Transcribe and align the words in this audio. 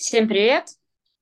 Всем 0.00 0.28
привет! 0.28 0.66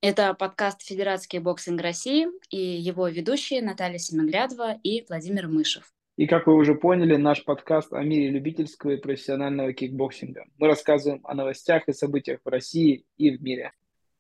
Это 0.03 0.35
подкаст 0.35 0.83
«Федерации 0.83 1.39
кикбоксинга 1.39 1.81
России» 1.81 2.27
и 2.51 2.59
его 2.59 3.09
ведущие 3.09 3.63
Наталья 3.63 3.97
Семиглядова 3.97 4.79
и 4.83 5.03
Владимир 5.09 5.49
Мышев. 5.49 5.95
И 6.19 6.27
как 6.27 6.47
вы 6.47 6.55
уже 6.55 6.75
поняли, 6.75 7.17
наш 7.17 7.43
подкаст 7.43 7.95
о 7.95 8.03
мире 8.03 8.29
любительского 8.29 8.91
и 8.91 8.97
профессионального 8.99 9.73
кикбоксинга. 9.73 10.45
Мы 10.59 10.67
рассказываем 10.67 11.23
о 11.25 11.33
новостях 11.33 11.89
и 11.89 11.95
событиях 11.95 12.41
в 12.45 12.49
России 12.51 13.07
и 13.17 13.35
в 13.35 13.43
мире. 13.43 13.73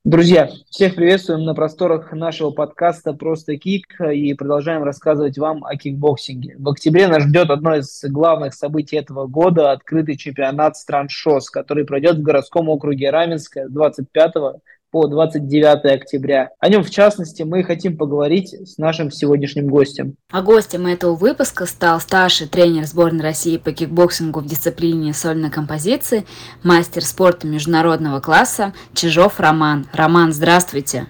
Друзья, 0.07 0.48
всех 0.70 0.95
приветствуем 0.95 1.43
на 1.43 1.52
просторах 1.52 2.12
нашего 2.12 2.52
подкаста 2.52 3.12
«Просто 3.12 3.56
кик» 3.56 4.00
и 4.00 4.34
продолжаем 4.34 4.84
рассказывать 4.84 5.36
вам 5.36 5.64
о 5.64 5.75
кикбоксинге. 5.75 6.55
В 6.61 6.68
октябре 6.68 7.09
нас 7.09 7.25
ждет 7.25 7.50
одно 7.50 7.75
из 7.75 8.05
главных 8.05 8.55
событий 8.55 8.98
этого 8.98 9.27
года– 9.27 9.73
открытый 9.73 10.16
чемпионат 10.16 10.77
стран 10.77 11.09
ШОС, 11.09 11.50
который 11.50 11.84
пройдет 11.84 12.19
в 12.19 12.23
городском 12.23 12.69
округе 12.69 13.11
Раменское 13.11 13.66
25 13.69 14.33
по 14.91 15.07
29 15.07 15.85
октября. 15.85 16.51
О 16.59 16.69
нем, 16.69 16.83
в 16.83 16.91
частности, 16.91 17.43
мы 17.43 17.63
хотим 17.65 17.97
поговорить 17.97 18.55
с 18.55 18.79
нашим 18.79 19.11
сегодняшним 19.11 19.69
гостем. 19.69 20.17
А 20.31 20.43
гостем 20.43 20.87
этого 20.87 21.15
выпуска 21.15 21.67
стал 21.67 22.01
старший 22.01 22.49
тренер 22.49 22.85
сборной 22.87 23.23
России 23.23 23.57
по 23.57 23.73
кикбоксингу 23.73 24.41
в 24.41 24.47
дисциплине 24.47 25.12
сольной 25.12 25.51
композиции, 25.51 26.25
мастер 26.62 27.05
спорта 27.05 27.47
международного 27.47 28.21
класса 28.21 28.73
Чижов 28.95 29.41
Роман. 29.41 29.87
Роман, 29.93 30.33
здравствуйте. 30.33 31.07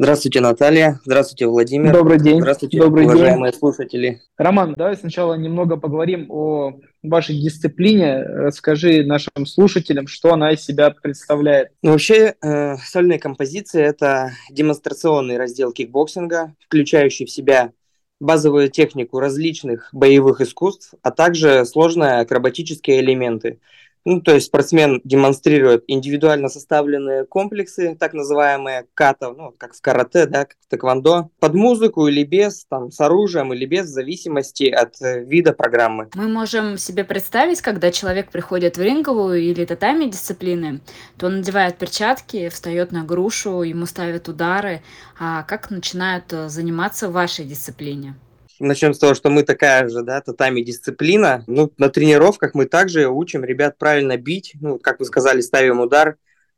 Здравствуйте, 0.00 0.40
Наталья. 0.40 1.00
Здравствуйте, 1.04 1.48
Владимир. 1.48 1.92
Добрый 1.92 2.20
день. 2.20 2.40
Здравствуйте, 2.40 2.78
Добрый 2.78 3.04
уважаемые 3.04 3.50
день. 3.50 3.58
слушатели. 3.58 4.20
Роман, 4.36 4.74
давай 4.78 4.96
сначала 4.96 5.34
немного 5.34 5.76
поговорим 5.76 6.26
о 6.30 6.74
вашей 7.08 7.40
дисциплине. 7.40 8.22
Расскажи 8.22 9.04
нашим 9.04 9.46
слушателям, 9.46 10.06
что 10.06 10.32
она 10.32 10.52
из 10.52 10.64
себя 10.64 10.90
представляет. 10.90 11.70
Ну, 11.82 11.92
вообще, 11.92 12.34
э, 12.40 12.76
сольная 12.78 13.18
композиция– 13.18 13.84
это 13.86 14.32
демонстрационный 14.50 15.36
раздел 15.36 15.72
кикбоксинга, 15.72 16.54
включающий 16.66 17.26
в 17.26 17.30
себя 17.30 17.72
базовую 18.20 18.68
технику 18.68 19.20
различных 19.20 19.90
боевых 19.92 20.40
искусств, 20.40 20.94
а 21.02 21.10
также 21.10 21.64
сложные 21.64 22.20
акробатические 22.20 23.00
элементы– 23.00 23.60
ну, 24.04 24.20
то 24.20 24.34
есть 24.34 24.46
спортсмен 24.46 25.00
демонстрирует 25.04 25.84
индивидуально 25.86 26.48
составленные 26.48 27.24
комплексы, 27.24 27.96
так 27.98 28.14
называемые 28.14 28.86
ката, 28.94 29.32
ну, 29.32 29.54
как 29.56 29.74
в 29.74 29.80
карате, 29.80 30.26
да, 30.26 30.44
как 30.44 30.56
в 30.60 30.68
тэквондо, 30.68 31.30
под 31.40 31.54
музыку 31.54 32.06
или 32.06 32.24
без, 32.24 32.64
там, 32.66 32.90
с 32.90 33.00
оружием 33.00 33.52
или 33.52 33.66
без, 33.66 33.86
в 33.86 33.90
зависимости 33.90 34.64
от 34.64 35.00
э, 35.02 35.24
вида 35.24 35.52
программы. 35.52 36.08
Мы 36.14 36.28
можем 36.28 36.78
себе 36.78 37.04
представить, 37.04 37.60
когда 37.60 37.90
человек 37.90 38.30
приходит 38.30 38.76
в 38.76 38.82
ринговую 38.82 39.40
или 39.40 39.64
татами 39.64 40.06
дисциплины, 40.06 40.80
то 41.16 41.26
он 41.26 41.38
надевает 41.38 41.78
перчатки, 41.78 42.48
встает 42.48 42.92
на 42.92 43.04
грушу, 43.04 43.62
ему 43.62 43.86
ставят 43.86 44.28
удары. 44.28 44.82
А 45.18 45.42
как 45.42 45.70
начинают 45.70 46.32
э, 46.32 46.48
заниматься 46.48 47.08
в 47.08 47.12
вашей 47.12 47.44
дисциплине? 47.44 48.14
Начнем 48.60 48.92
с 48.92 48.98
того, 48.98 49.14
что 49.14 49.30
мы 49.30 49.44
такая 49.44 49.88
же, 49.88 50.02
да, 50.02 50.20
татами 50.20 50.62
дисциплина. 50.62 51.44
Ну, 51.46 51.72
на 51.78 51.90
тренировках 51.90 52.54
мы 52.54 52.66
также 52.66 53.08
учим 53.08 53.44
ребят 53.44 53.78
правильно 53.78 54.16
бить, 54.16 54.54
ну, 54.60 54.78
как 54.78 54.98
вы 54.98 55.04
сказали, 55.04 55.40
ставим 55.40 55.78
удар, 55.78 56.16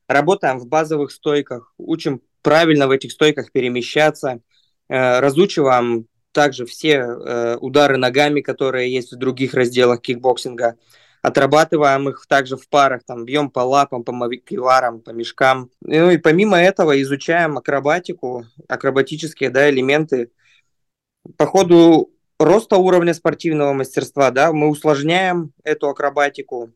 работаем 0.09 0.59
в 0.59 0.67
базовых 0.67 1.11
стойках, 1.11 1.75
учим 1.77 2.23
правильно 2.43 2.89
в 2.89 2.91
этих 2.91 3.12
стойках 3.12 3.53
перемещаться, 3.53 4.41
э, 4.89 5.21
разучиваем 5.21 6.06
также 6.33 6.65
все 6.65 6.95
э, 6.95 7.56
удары 7.61 7.98
ногами, 7.98 8.41
которые 8.41 8.93
есть 8.93 9.12
в 9.12 9.17
других 9.17 9.53
разделах 9.53 10.01
кикбоксинга, 10.01 10.77
отрабатываем 11.21 12.09
их 12.09 12.25
также 12.27 12.56
в 12.56 12.67
парах, 12.69 13.03
там, 13.06 13.27
бьем 13.27 13.51
по 13.51 13.61
лапам, 13.61 14.05
по 14.05 14.12
мавикиварам, 14.12 15.01
по 15.01 15.11
мешкам. 15.11 15.71
Ну 15.83 16.11
и 16.11 16.17
помимо 16.17 16.59
этого 16.59 17.01
изучаем 17.03 17.59
акробатику, 17.59 18.47
акробатические, 18.69 19.51
да, 19.51 19.69
элементы, 19.69 20.31
по 21.37 21.47
ходу 21.47 22.11
роста 22.39 22.77
уровня 22.77 23.15
спортивного 23.15 23.72
мастерства, 23.72 24.31
да, 24.31 24.53
мы 24.53 24.69
усложняем 24.69 25.53
эту 25.62 25.89
акробатику, 25.89 26.71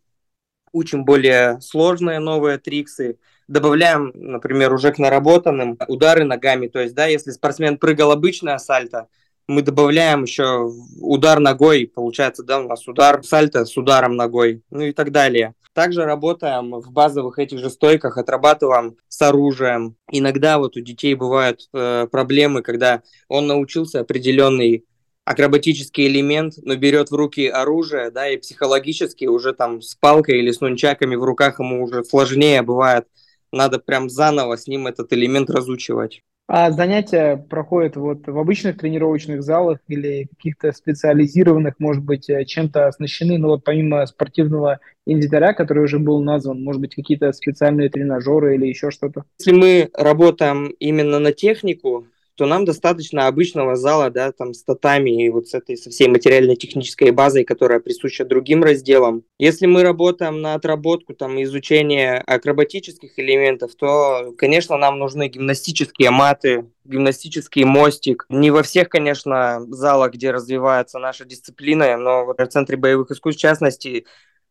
учим 0.73 1.05
более 1.05 1.61
сложные 1.61 2.19
новые 2.19 2.59
триксы, 2.59 3.19
добавляем, 3.49 4.13
например, 4.15 4.73
уже 4.73 4.93
к 4.93 4.99
наработанным 4.99 5.79
удары 5.89 6.25
ногами. 6.25 6.67
То 6.67 6.81
есть, 6.81 6.95
да, 6.95 7.07
если 7.07 7.31
спортсмен 7.31 7.79
прыгал 7.79 8.11
обычное 8.11 8.59
сальто, 8.59 9.09
мы 9.47 9.63
добавляем 9.63 10.23
еще 10.23 10.71
удар 11.01 11.39
ногой, 11.39 11.91
получается, 11.95 12.43
да, 12.43 12.61
у 12.61 12.69
нас 12.69 12.87
удар 12.89 13.23
сальто 13.23 13.65
с 13.65 13.77
ударом 13.77 14.17
ногой, 14.17 14.63
ну 14.71 14.83
и 14.83 14.93
так 14.93 15.13
далее. 15.13 15.55
Также 15.75 16.05
работаем 16.05 16.71
в 16.81 16.93
базовых 16.93 17.41
этих 17.41 17.59
же 17.59 17.69
стойках, 17.69 18.17
отрабатываем 18.17 18.97
с 19.09 19.21
оружием. 19.21 19.97
Иногда 20.11 20.59
вот 20.59 20.77
у 20.77 20.81
детей 20.81 21.15
бывают 21.15 21.69
э, 21.73 22.07
проблемы, 22.11 22.63
когда 22.63 23.03
он 23.29 23.49
научился 23.49 24.01
определенный 24.01 24.85
акробатический 25.25 26.07
элемент, 26.07 26.55
но 26.63 26.77
берет 26.77 27.11
в 27.11 27.15
руки 27.15 27.49
оружие, 27.49 28.13
да, 28.13 28.29
и 28.29 28.37
психологически 28.37 29.25
уже 29.25 29.53
там 29.53 29.83
с 29.83 29.97
палкой 29.97 30.39
или 30.39 30.53
с 30.53 30.61
нунчаками 30.61 31.17
в 31.17 31.25
руках 31.25 31.59
ему 31.59 31.83
уже 31.83 32.05
сложнее 32.05 32.63
бывает. 32.63 33.09
Надо 33.51 33.81
прям 33.81 34.09
заново 34.09 34.57
с 34.57 34.69
ним 34.69 34.87
этот 34.87 35.13
элемент 35.13 35.51
разучивать. 35.51 36.23
А 36.47 36.71
занятия 36.71 37.39
проходят 37.39 37.97
вот 37.97 38.27
в 38.27 38.39
обычных 38.39 38.77
тренировочных 38.77 39.43
залах 39.43 39.79
или 39.89 40.29
каких-то 40.37 40.73
специализированных, 40.73 41.77
может 41.79 42.05
быть, 42.05 42.29
э, 42.29 42.45
чем-то 42.45 42.87
оснащены, 42.87 43.39
ну 43.39 43.49
вот 43.49 43.65
помимо 43.65 44.05
спортивного 44.05 44.79
инвентаря, 45.07 45.55
который 45.55 45.85
уже 45.85 45.99
был 45.99 46.23
назван, 46.23 46.63
может 46.63 46.83
быть, 46.83 46.95
какие-то 46.95 47.33
специальные 47.33 47.89
тренажеры 47.89 48.57
или 48.57 48.67
еще 48.67 48.91
что-то? 48.91 49.25
Если 49.39 49.53
мы 49.53 49.89
работаем 49.95 50.67
именно 50.79 51.19
на 51.19 51.33
технику, 51.33 52.07
то 52.37 52.47
нам 52.47 52.65
достаточно 52.65 53.27
обычного 53.27 53.77
зала, 53.77 54.11
да, 54.11 54.33
там 54.33 54.55
с 54.55 54.63
татами 54.63 55.25
и 55.25 55.31
вот 55.31 55.49
с 55.49 55.55
этой 55.55 55.77
со 55.77 55.91
всей 55.91 56.09
материально-технической 56.09 57.11
базой, 57.11 57.45
которая 57.45 57.81
присуща 57.81 58.25
другим 58.25 58.63
разделам. 58.63 59.23
Если 59.39 59.67
мы 59.67 59.83
работаем 59.83 60.41
на 60.41 60.55
отработку, 60.55 61.15
там, 61.15 61.41
изучение 61.43 62.19
акробатических 62.19 63.19
элементов, 63.19 63.75
то, 63.75 64.33
конечно, 64.37 64.77
нам 64.77 64.99
нужны 64.99 65.29
гимнастические 65.29 66.11
маты, 66.11 66.67
гимнастический 66.85 67.65
мостик. 67.65 68.27
Не 68.29 68.51
во 68.51 68.63
всех, 68.63 68.89
конечно, 68.89 69.65
залах, 69.69 70.13
где 70.13 70.31
развивается 70.31 70.99
наша 70.99 71.25
дисциплина, 71.25 71.97
но 71.97 72.25
вот 72.27 72.41
в 72.41 72.47
Центре 72.47 72.77
боевых 72.77 73.11
искусств, 73.11 73.39
в 73.39 73.43
частности, 73.43 74.07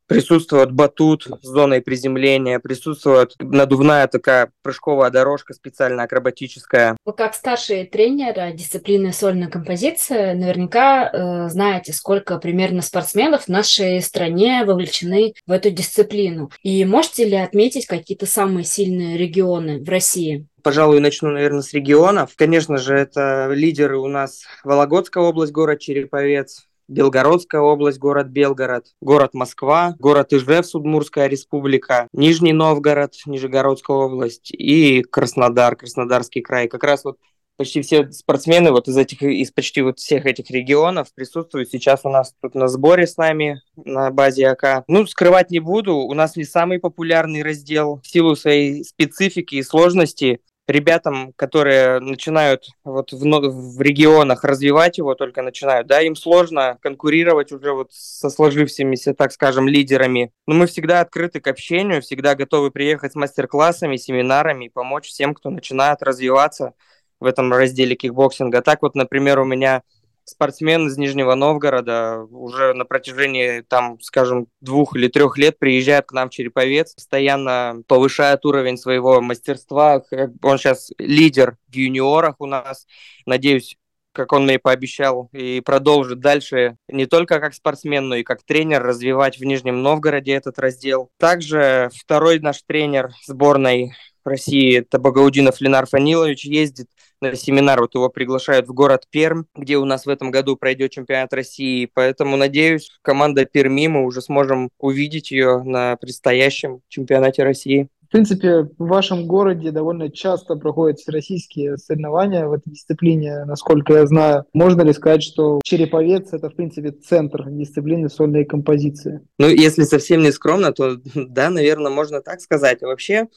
присутствует 0.08 0.72
батут 0.72 1.28
с 1.42 1.48
зоной 1.48 1.82
приземления, 1.82 2.60
присутствует 2.60 3.34
надувная 3.40 4.08
такая 4.08 4.52
прыжковая 4.62 5.12
дорожка 5.12 5.54
специально 5.54 6.04
акробатическая. 6.04 6.98
Вы 7.06 7.14
как 7.14 7.34
старший 7.34 7.86
тренер 7.86 8.54
дисциплины 8.54 9.14
сольная 9.14 9.50
композиция 9.50 10.34
наверняка 10.34 11.10
э, 11.12 11.50
знаете, 11.50 11.94
сколько 11.94 12.38
примерно 12.38 12.82
спортсменов 12.82 13.46
в 13.46 13.48
нашей 13.50 14.02
стране 14.02 14.64
вовлечены 14.66 15.34
в 15.46 15.52
эту 15.52 15.72
дисциплину. 15.72 16.52
И 16.62 16.84
можете 16.86 17.26
ли 17.26 17.36
отметить 17.36 17.86
какие-то 17.86 18.26
самые 18.26 18.66
сильные 18.66 19.18
регионы 19.18 19.84
в 19.84 19.90
России? 19.90 20.48
Пожалуй, 20.64 21.02
начну, 21.02 21.30
наверное, 21.30 21.62
с 21.62 21.74
регионов. 21.74 22.32
Конечно 22.38 22.78
же, 22.78 22.96
это 22.96 23.50
лидеры 23.52 23.98
у 23.98 24.08
нас 24.08 24.44
Вологодская 24.64 25.22
область, 25.22 25.52
город 25.52 25.80
Череповец, 25.80 26.68
Белгородская 26.88 27.62
область, 27.62 28.00
город 28.00 28.28
Белгород, 28.28 28.88
город 29.02 29.34
Москва, 29.34 29.96
город 30.00 30.34
Ижевск, 30.34 30.76
Удмурская 30.76 31.28
республика, 31.28 32.08
Нижний 32.14 32.54
Новгород, 32.54 33.14
Нижегородская 33.26 33.98
область 33.98 34.52
и 34.52 35.02
Краснодар, 35.04 35.76
Краснодарский 35.76 36.42
край. 36.42 36.68
Как 36.68 36.84
раз 36.84 37.04
вот 37.04 37.18
почти 37.58 37.82
все 37.82 38.12
спортсмены 38.12 38.72
вот 38.72 38.88
из 38.88 38.98
этих 38.98 39.22
из 39.22 39.52
почти 39.52 39.82
вот 39.82 40.00
всех 40.00 40.26
этих 40.26 40.50
регионов 40.50 41.14
присутствуют 41.14 41.70
сейчас 41.70 42.02
у 42.04 42.10
нас 42.10 42.34
тут 42.42 42.56
на 42.56 42.68
сборе 42.68 43.08
с 43.08 43.18
нами 43.18 43.62
на 43.76 44.10
базе 44.12 44.50
АК. 44.50 44.84
Ну, 44.88 45.06
скрывать 45.06 45.52
не 45.52 45.60
буду, 45.60 45.96
у 45.96 46.14
нас 46.14 46.36
не 46.36 46.44
самый 46.44 46.80
популярный 46.80 47.44
раздел 47.44 48.02
в 48.04 48.08
силу 48.08 48.36
своей 48.36 48.84
специфики 48.84 49.56
и 49.56 49.64
сложности 49.64 50.42
ребятам, 50.68 51.34
которые 51.36 52.00
начинают 52.00 52.68
вот 52.84 53.12
в, 53.12 53.18
в 53.18 53.82
регионах 53.82 54.44
развивать 54.44 54.98
его, 54.98 55.16
только 55.16 55.42
начинают, 55.42 55.88
да, 55.88 56.02
им 56.02 56.16
сложно 56.16 56.78
конкурировать 56.82 57.52
уже 57.52 57.74
вот 57.74 57.92
со 57.92 58.30
сложившимися, 58.30 59.14
так 59.14 59.32
скажем, 59.32 59.68
лидерами. 59.68 60.32
Но 60.48 60.56
мы 60.56 60.68
всегда 60.68 61.02
открыты 61.02 61.42
к 61.42 61.48
общению, 61.48 62.02
всегда 62.02 62.36
готовы 62.36 62.72
приехать 62.72 63.12
с 63.14 63.16
мастер-классами, 63.16 63.98
семинарами 63.98 64.66
и 64.66 64.70
помочь 64.70 65.08
всем, 65.08 65.34
кто 65.34 65.50
начинает 65.50 66.02
развиваться 66.02 66.74
в 67.20 67.26
этом 67.26 67.52
разделе 67.54 67.96
кикбоксинга. 67.96 68.62
Так 68.62 68.82
вот, 68.82 68.96
например, 68.96 69.40
у 69.40 69.46
меня 69.46 69.84
спортсмен 70.26 70.88
из 70.88 70.98
Нижнего 70.98 71.36
Новгорода 71.36 72.26
уже 72.30 72.74
на 72.74 72.86
протяжении, 72.86 73.62
там, 73.62 74.00
скажем, 74.02 74.48
двух 74.62 74.96
или 74.96 75.08
трех 75.08 75.38
лет 75.38 75.60
приезжает 75.60 76.06
к 76.06 76.14
нам 76.14 76.30
в 76.30 76.34
Череповец, 76.34 76.94
постоянно 76.94 77.84
повышает 77.88 78.46
уровень 78.46 78.78
своего 78.78 79.22
мастерства. 79.22 80.04
Он 80.42 80.58
сейчас 80.58 80.92
лидер 80.98 81.58
в 81.68 81.76
юниорах 81.76 82.36
у 82.40 82.46
нас. 82.46 82.88
Надеюсь, 83.26 83.78
как 84.14 84.32
он 84.32 84.44
мне 84.44 84.60
пообещал, 84.60 85.30
и 85.34 85.60
продолжит 85.62 86.20
дальше 86.20 86.78
не 86.88 87.08
только 87.08 87.40
как 87.40 87.54
спортсмен, 87.54 88.08
но 88.08 88.16
и 88.16 88.24
как 88.24 88.44
тренер 88.44 88.84
развивать 88.84 89.40
в 89.40 89.44
Нижнем 89.44 89.82
Новгороде 89.82 90.34
этот 90.34 90.60
раздел. 90.60 91.10
Также 91.18 91.90
второй 91.96 92.40
наш 92.40 92.62
тренер 92.62 93.12
сборной 93.26 93.94
России, 94.26 94.80
это 94.80 95.00
Багаудинов 95.00 95.62
Ленар 95.62 95.88
Фанилович, 95.88 96.46
ездит 96.46 96.88
на 97.22 97.36
семинар, 97.36 97.82
вот 97.82 97.96
его 97.96 98.10
приглашают 98.10 98.68
в 98.68 98.74
город 98.74 99.06
Перм, 99.10 99.48
где 99.56 99.78
у 99.78 99.86
нас 99.86 100.06
в 100.06 100.10
этом 100.10 100.30
году 100.32 100.56
пройдет 100.56 100.92
чемпионат 100.92 101.34
России, 101.34 101.90
поэтому, 101.94 102.38
надеюсь, 102.38 102.90
команда 103.02 103.46
Перми, 103.46 103.88
мы 103.88 104.06
уже 104.06 104.22
сможем 104.22 104.70
увидеть 104.78 105.32
ее 105.32 105.64
на 105.64 105.96
предстоящем 105.96 106.82
чемпионате 106.90 107.44
России. 107.44 107.90
В 108.14 108.16
принципе, 108.16 108.70
в 108.78 108.86
вашем 108.86 109.26
городе 109.26 109.72
довольно 109.72 110.12
часто 110.12 110.56
проходят 110.56 111.00
всероссийские 111.00 111.78
соревнования 111.78 112.46
в 112.46 112.54
этой 112.54 112.70
дисциплине, 112.70 113.44
насколько 113.46 113.94
я 113.94 114.06
знаю. 114.06 114.46
Можно 114.54 114.84
ли 114.84 114.94
сказать, 114.94 115.24
что 115.24 115.62
Череповец– 115.64 116.28
это, 116.32 116.52
в 116.52 116.56
принципе, 116.56 116.92
центр 116.92 117.50
дисциплины 117.50 118.10
сольной 118.10 118.46
композиции? 118.46 119.22
Ну, 119.40 119.48
если 119.48 119.82
совсем 119.82 120.22
не 120.22 120.32
скромно, 120.32 120.72
то 120.74 120.98
да, 121.16 121.50
наверное, 121.50 121.92
можно 121.92 122.22
так 122.22 122.40
сказать. 122.40 122.84
А 122.84 122.86
вообще, 122.86 123.30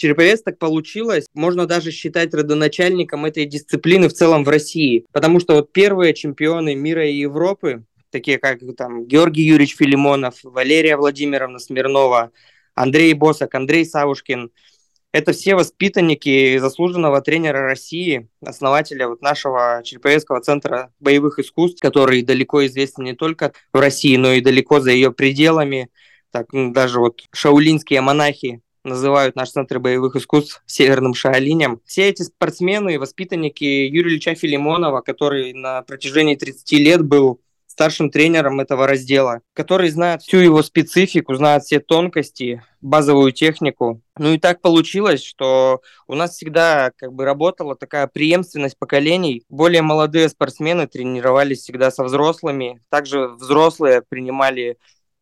Череповец 0.00 0.40
так 0.40 0.58
получилось, 0.58 1.26
можно 1.34 1.66
даже 1.66 1.90
считать 1.90 2.32
родоначальником 2.32 3.26
этой 3.26 3.44
дисциплины 3.44 4.08
в 4.08 4.14
целом 4.14 4.44
в 4.44 4.48
России, 4.48 5.04
потому 5.12 5.40
что 5.40 5.56
вот 5.56 5.74
первые 5.74 6.14
чемпионы 6.14 6.74
мира 6.74 7.06
и 7.06 7.18
Европы, 7.18 7.84
такие 8.08 8.38
как 8.38 8.60
там 8.78 9.04
Георгий 9.04 9.42
Юрьевич 9.42 9.76
Филимонов, 9.76 10.36
Валерия 10.42 10.96
Владимировна 10.96 11.58
Смирнова, 11.58 12.30
Андрей 12.74 13.12
Босок, 13.12 13.54
Андрей 13.54 13.84
Савушкин, 13.84 14.50
это 15.12 15.32
все 15.32 15.54
воспитанники 15.54 16.56
заслуженного 16.56 17.20
тренера 17.20 17.60
России, 17.60 18.26
основателя 18.40 19.06
вот 19.06 19.20
нашего 19.20 19.82
Череповецкого 19.84 20.40
центра 20.40 20.94
боевых 20.98 21.38
искусств, 21.38 21.78
который 21.82 22.22
далеко 22.22 22.64
известен 22.64 23.04
не 23.04 23.14
только 23.14 23.52
в 23.70 23.78
России, 23.78 24.16
но 24.16 24.32
и 24.32 24.40
далеко 24.40 24.80
за 24.80 24.92
ее 24.92 25.12
пределами. 25.12 25.90
Так, 26.30 26.46
даже 26.52 27.00
вот 27.00 27.20
шаулинские 27.32 28.00
монахи 28.00 28.62
называют 28.84 29.36
наш 29.36 29.50
центр 29.50 29.78
боевых 29.78 30.16
искусств 30.16 30.62
северным 30.66 31.14
шаолинем. 31.14 31.80
Все 31.84 32.08
эти 32.08 32.22
спортсмены, 32.22 32.98
воспитанники 32.98 33.64
Юрия 33.64 34.12
Ильича 34.12 34.34
Филимонова, 34.34 35.00
который 35.00 35.52
на 35.52 35.82
протяжении 35.82 36.36
30 36.36 36.72
лет 36.72 37.02
был 37.02 37.40
старшим 37.80 38.10
тренером 38.10 38.60
этого 38.60 38.86
раздела, 38.86 39.40
который 39.54 39.88
знает 39.88 40.20
всю 40.20 40.36
его 40.36 40.62
специфику, 40.62 41.34
знает 41.34 41.62
все 41.62 41.80
тонкости, 41.80 42.62
базовую 42.82 43.32
технику. 43.32 44.02
Ну 44.18 44.34
и 44.34 44.38
так 44.38 44.60
получилось, 44.60 45.22
что 45.22 45.80
у 46.06 46.14
нас 46.14 46.32
всегда 46.32 46.92
как 46.96 47.14
бы 47.14 47.24
работала 47.24 47.76
такая 47.76 48.06
преемственность 48.06 48.78
поколений. 48.78 49.44
Более 49.48 49.80
молодые 49.80 50.28
спортсмены 50.28 50.88
тренировались 50.88 51.60
всегда 51.60 51.90
со 51.90 52.04
взрослыми, 52.04 52.82
также 52.90 53.28
взрослые 53.28 54.02
принимали 54.06 54.76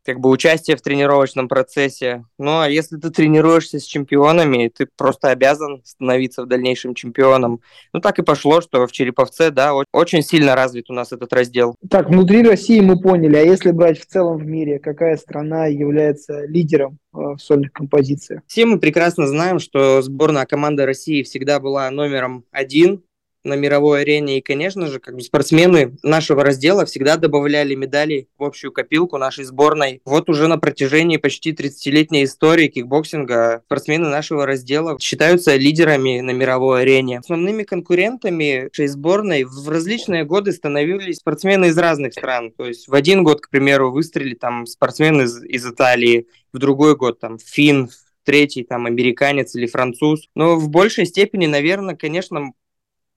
как 0.09 0.21
бы 0.21 0.31
участие 0.31 0.75
в 0.75 0.81
тренировочном 0.81 1.49
процессе. 1.49 2.25
Ну, 2.39 2.61
а 2.61 2.69
если 2.71 2.97
ты 2.97 3.11
тренируешься 3.11 3.79
с 3.79 3.85
чемпионами, 3.85 4.73
ты 4.75 4.89
просто 4.97 5.29
обязан 5.29 5.83
становиться 5.85 6.45
в 6.45 6.47
дальнейшем 6.47 6.95
чемпионом. 6.95 7.61
Ну, 7.93 8.01
так 8.01 8.19
и 8.19 8.23
пошло, 8.23 8.63
что 8.63 8.87
в 8.87 8.93
Череповце, 8.93 9.51
да, 9.51 9.75
очень 9.93 10.23
сильно 10.23 10.55
развит 10.55 10.89
у 10.89 10.95
нас 10.95 11.13
этот 11.13 11.31
раздел. 11.35 11.77
Так, 11.91 12.09
внутри 12.09 12.43
России 12.43 12.81
мы 12.81 12.99
поняли, 12.99 13.37
а 13.37 13.43
если 13.43 13.71
брать 13.71 14.01
в 14.01 14.07
целом 14.07 14.39
в 14.39 14.47
мире, 14.47 14.79
какая 14.79 15.19
страна 15.19 15.67
является 15.67 16.47
лидером 16.47 16.97
э, 17.13 17.19
в 17.19 17.39
сольных 17.39 17.73
композициях? 17.73 18.41
Все 18.47 18.65
мы 18.65 18.81
прекрасно 18.81 19.27
знаем, 19.27 19.59
что 19.59 20.01
сборная 20.01 20.47
команды 20.47 20.87
России 20.87 21.23
всегда 21.23 21.61
была 21.61 21.91
номером 21.91 22.47
один 22.51 23.03
на 23.49 23.55
мировой 23.55 24.03
арене. 24.03 24.39
И, 24.39 24.41
конечно 24.41 24.87
же, 24.87 25.01
как 25.01 25.15
бы 25.15 25.21
спортсмены 25.21 25.97
нашего 26.03 26.45
раздела 26.45 26.87
всегда 26.87 27.17
добавляли 27.17 27.75
медали 27.75 28.29
в 28.39 28.45
общую 28.45 28.73
копилку 28.73 29.19
нашей 29.19 29.45
сборной. 29.45 30.01
Вот 30.05 30.31
уже 30.31 30.49
на 30.49 30.59
протяжении 30.59 31.17
почти 31.17 31.53
30-летней 31.53 32.25
истории 32.25 32.69
кикбоксинга 32.69 33.63
спортсмены 33.67 34.09
нашего 34.09 34.47
раздела 34.47 34.99
считаются 35.01 35.57
лидерами 35.57 36.21
на 36.21 36.31
мировой 36.31 36.83
арене. 36.83 37.19
Основными 37.19 37.63
конкурентами 37.65 38.69
нашей 38.79 38.89
сборной 38.89 39.45
в 39.45 39.69
различные 39.69 40.25
годы 40.25 40.53
становились 40.53 41.17
спортсмены 41.17 41.67
из 41.67 41.79
разных 41.79 42.13
стран. 42.13 42.53
То 42.53 42.67
есть 42.67 42.89
в 42.89 42.95
один 42.95 43.25
год, 43.25 43.41
к 43.41 43.51
примеру, 43.51 43.91
выстрелили 43.91 44.35
там 44.35 44.67
спортсмены 44.67 45.23
из, 45.23 45.43
из 45.43 45.67
Италии, 45.67 46.27
в 46.53 46.59
другой 46.59 46.97
год 46.97 47.21
там 47.21 47.39
финн, 47.39 47.91
третий 48.25 48.63
там 48.63 48.87
американец 48.87 49.55
или 49.55 49.67
француз. 49.67 50.29
Но 50.35 50.57
в 50.57 50.69
большей 50.69 51.07
степени, 51.07 51.47
наверное, 51.47 51.97
конечно, 51.97 52.53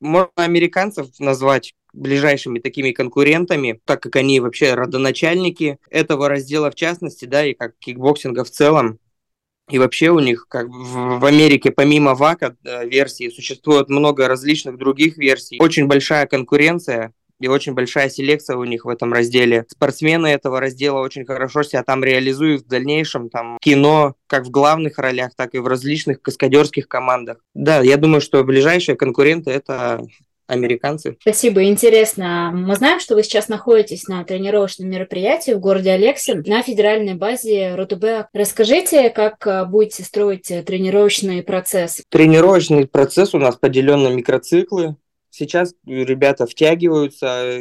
можно 0.02 0.32
американцев 0.36 1.08
назвать 1.20 1.74
ближайшими 1.94 2.60
такими 2.60 2.92
конкурентами, 2.92 3.80
так 3.86 4.02
как 4.02 4.16
они 4.18 4.40
вообще 4.40 4.74
родоначальники 4.74 5.78
этого 5.90 6.28
раздела 6.28 6.72
в 6.72 6.76
частности, 6.76 7.26
да, 7.26 7.46
и 7.46 7.54
как 7.54 7.78
кикбоксинга 7.80 8.44
в 8.44 8.50
целом. 8.50 9.00
И 9.70 9.80
вообще 9.80 10.10
у 10.10 10.20
них, 10.20 10.48
как 10.50 10.68
в 10.70 11.24
Америке, 11.26 11.72
помимо 11.72 12.14
WAKO 12.14 12.58
версии, 12.64 13.30
существует 13.30 13.88
много 13.88 14.28
различных 14.28 14.78
других 14.78 15.18
версий. 15.18 15.62
Очень 15.62 15.88
большая 15.88 16.26
конкуренция, 16.26 17.14
и 17.42 17.48
очень 17.48 17.74
большая 17.74 18.10
селекция 18.10 18.58
у 18.58 18.64
них 18.64 18.86
в 18.86 18.90
этом 18.90 19.14
разделе. 19.14 19.66
Спортсмены 19.70 20.28
этого 20.28 20.60
раздела 20.60 21.00
очень 21.00 21.26
хорошо 21.26 21.64
себя 21.64 21.84
там 21.84 22.04
реализуют 22.04 22.64
в 22.64 22.68
дальнейшем, 22.68 23.30
там 23.30 23.58
кино, 23.62 24.16
как 24.28 24.46
в 24.46 24.52
главных 24.52 24.98
ролях, 24.98 25.32
так 25.36 25.56
и 25.56 25.60
в 25.60 25.68
различных 25.68 26.22
каскадерских 26.22 26.88
командах. 26.88 27.38
Да, 27.54 27.82
я 27.82 27.98
думаю, 27.98 28.22
что 28.22 28.44
ближайшие 28.44 28.96
конкуренты 28.96 29.52
это 29.52 30.06
американцы. 30.52 31.18
Спасибо, 31.22 31.64
интересно. 31.64 32.52
Мы 32.54 32.76
знаем, 32.76 33.00
что 33.00 33.16
вы 33.16 33.24
сейчас 33.24 33.48
находитесь 33.48 34.08
на 34.08 34.24
тренировочном 34.24 34.90
мероприятии 34.90 35.52
в 35.52 35.60
городе 35.60 35.92
Алексин 35.92 36.44
на 36.46 36.62
федеральной 36.62 37.16
базе 37.16 37.76
РОТБ. 37.76 38.30
Расскажите, 38.34 39.10
как 39.10 39.48
э, 39.48 39.66
будете 39.66 40.04
строить 40.04 40.52
тренировочный 40.66 41.42
процесс? 41.42 42.02
Тренировочный 42.10 42.86
процесс 42.86 43.34
у 43.34 43.40
нас 43.40 43.56
поделен 43.56 44.04
на 44.04 44.10
микроциклы. 44.10 44.96
Сейчас 45.32 45.74
ребята 45.86 46.46
втягиваются, 46.46 47.58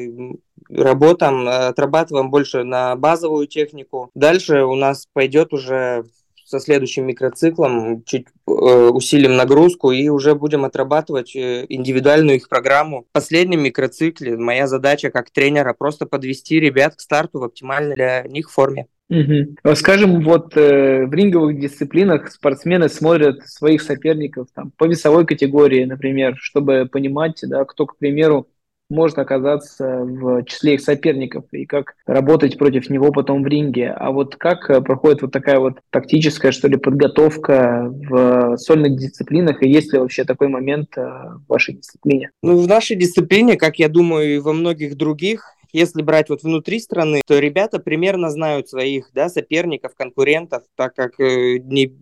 работаем, 0.68 1.48
отрабатываем 1.48 2.30
больше 2.30 2.64
на 2.64 2.96
базовую 2.96 3.46
технику. 3.46 4.10
Дальше 4.14 4.64
у 4.64 4.74
нас 4.74 5.06
пойдет 5.12 5.52
уже 5.52 6.04
со 6.50 6.58
следующим 6.58 7.06
микроциклом, 7.06 8.02
чуть 8.02 8.26
э, 8.26 8.50
усилим 8.50 9.36
нагрузку 9.36 9.92
и 9.92 10.08
уже 10.08 10.34
будем 10.34 10.64
отрабатывать 10.64 11.36
э, 11.36 11.64
индивидуальную 11.68 12.38
их 12.38 12.48
программу. 12.48 13.02
В 13.02 13.12
последнем 13.12 13.62
микроцикле 13.62 14.36
моя 14.36 14.66
задача 14.66 15.10
как 15.10 15.30
тренера 15.30 15.74
просто 15.74 16.06
подвести 16.06 16.58
ребят 16.58 16.96
к 16.96 17.00
старту 17.00 17.38
в 17.38 17.44
оптимальной 17.44 17.94
для 17.94 18.22
них 18.24 18.50
форме. 18.50 18.88
Угу. 19.10 19.74
Скажем, 19.74 20.22
вот 20.22 20.56
э, 20.56 21.04
в 21.04 21.12
ринговых 21.12 21.58
дисциплинах 21.58 22.30
спортсмены 22.30 22.88
смотрят 22.88 23.46
своих 23.46 23.82
соперников 23.82 24.46
там, 24.54 24.70
по 24.76 24.84
весовой 24.84 25.26
категории, 25.26 25.84
например, 25.84 26.36
чтобы 26.38 26.88
понимать, 26.90 27.40
да, 27.42 27.64
кто, 27.64 27.86
к 27.86 27.98
примеру, 27.98 28.46
может 28.90 29.18
оказаться 29.18 30.00
в 30.04 30.44
числе 30.44 30.74
их 30.74 30.80
соперников 30.80 31.44
и 31.52 31.64
как 31.64 31.94
работать 32.06 32.58
против 32.58 32.90
него 32.90 33.12
потом 33.12 33.42
в 33.42 33.46
ринге. 33.46 33.90
А 33.90 34.10
вот 34.10 34.36
как 34.36 34.68
э, 34.70 34.80
проходит 34.80 35.22
вот 35.22 35.32
такая 35.32 35.58
вот 35.58 35.78
тактическая, 35.90 36.52
что 36.52 36.68
ли, 36.68 36.76
подготовка 36.76 37.88
в 37.90 38.56
сольных 38.58 38.96
дисциплинах, 38.96 39.62
и 39.62 39.68
есть 39.68 39.92
ли 39.92 39.98
вообще 39.98 40.24
такой 40.24 40.48
момент 40.48 40.96
э, 40.96 41.02
в 41.02 41.44
вашей 41.48 41.74
дисциплине? 41.74 42.30
Ну, 42.42 42.58
в 42.58 42.68
нашей 42.68 42.96
дисциплине, 42.96 43.56
как 43.56 43.80
я 43.80 43.88
думаю, 43.88 44.36
и 44.36 44.38
во 44.38 44.52
многих 44.52 44.96
других, 44.96 45.56
если 45.72 46.02
брать 46.02 46.28
вот 46.28 46.42
внутри 46.42 46.80
страны, 46.80 47.22
то 47.26 47.38
ребята 47.38 47.78
примерно 47.78 48.30
знают 48.30 48.68
своих 48.68 49.10
да, 49.12 49.28
соперников, 49.28 49.94
конкурентов, 49.94 50.62
так 50.76 50.94
как 50.94 51.18
э, 51.20 51.58
не, 51.58 51.92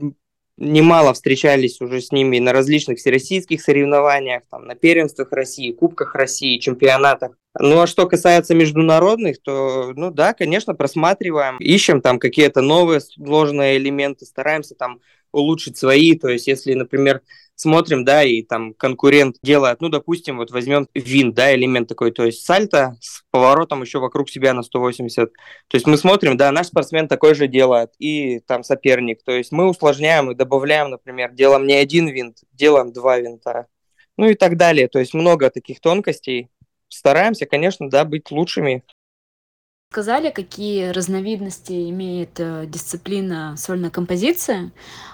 немало 0.59 1.15
встречались 1.15 1.81
уже 1.81 2.01
с 2.01 2.13
ними 2.13 2.39
на 2.39 2.53
различных 2.53 2.99
всероссийских 2.99 3.63
соревнованиях, 3.63 4.43
там, 4.51 4.67
на 4.67 4.75
первенствах 4.75 5.33
России, 5.33 5.73
Кубках 5.73 6.15
России, 6.15 6.59
чемпионатах. 6.59 7.33
Ну 7.59 7.81
а 7.81 7.87
что 7.87 8.07
касается 8.07 8.55
международных, 8.55 9.41
то, 9.41 9.93
ну 9.95 10.11
да, 10.11 10.35
конечно, 10.35 10.75
просматриваем, 10.75 11.57
ищем 11.59 12.01
там 12.01 12.19
какие-то 12.19 12.61
новые 12.61 13.01
сложные 13.01 13.79
элементы, 13.79 14.27
стараемся 14.27 14.75
там 14.75 15.01
улучшить 15.33 15.77
свои. 15.77 16.17
То 16.17 16.29
есть, 16.29 16.47
если, 16.47 16.75
например, 16.75 17.23
смотрим, 17.59 18.05
да, 18.05 18.23
и 18.23 18.43
там 18.43 18.73
конкурент 18.75 19.37
делает, 19.43 19.81
ну, 19.81 19.89
допустим, 19.89 20.39
вот 20.39 20.51
возьмем 20.51 20.89
винт, 20.95 21.35
да, 21.35 21.55
элемент 21.55 21.89
такой, 21.89 22.13
то 22.13 22.25
есть 22.25 22.45
сальто 22.45 22.97
с 23.01 23.25
поворотом 23.31 23.83
еще 23.83 23.99
вокруг 23.99 24.31
себя 24.31 24.55
на 24.55 24.63
180. 24.63 25.33
То 25.33 25.77
есть 25.77 25.87
мы 25.87 25.97
смотрим, 25.97 26.37
да, 26.37 26.53
наш 26.53 26.69
спортсмен 26.69 27.09
такой 27.09 27.35
же 27.35 27.49
делает, 27.49 27.91
и 27.99 28.41
там 28.41 28.63
соперник. 28.63 29.23
То 29.25 29.33
есть 29.33 29.51
мы 29.51 29.69
усложняем 29.69 30.31
и 30.31 30.35
добавляем, 30.35 30.91
например, 30.91 31.33
делаем 31.33 31.67
не 31.67 31.75
один 31.75 32.09
винт, 32.09 32.39
делаем 32.53 32.93
два 32.93 33.19
винта. 33.19 33.67
Ну 34.17 34.27
и 34.27 34.35
так 34.35 34.57
далее. 34.57 34.89
То 34.89 34.99
есть 34.99 35.15
много 35.15 35.51
таких 35.51 35.81
тонкостей. 35.81 36.49
Стараемся, 36.89 37.47
конечно, 37.47 37.91
да, 37.91 38.05
быть 38.05 38.31
лучшими 38.31 38.83
сказали, 39.91 40.31
какие 40.31 40.91
разновидности 40.91 41.89
имеет 41.89 42.39
э, 42.39 42.67
дисциплина 42.67 43.55
сольная 43.57 43.89
композиция. 43.89 44.71